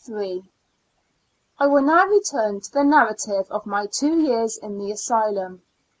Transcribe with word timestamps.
I 1.59 1.67
will 1.67 1.83
now 1.83 2.07
return 2.07 2.59
to 2.59 2.71
the 2.71 2.83
narrative 2.83 3.45
of 3.51 3.67
my 3.67 3.85
two 3.85 4.19
years 4.19 4.57
in 4.57 4.79
the 4.79 4.89
asylum. 4.89 5.61